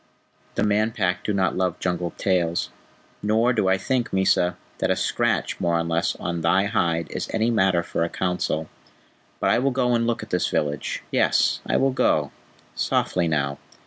[0.55, 2.71] "The Man Pack do not love jungle tales,
[3.21, 7.29] nor do I think, Mysa, that a scratch more or less on thy hide is
[7.31, 8.67] any matter for a council.
[9.39, 11.03] But I will go and look at this village.
[11.11, 12.31] Yes, I will go.
[12.73, 13.59] Softly now.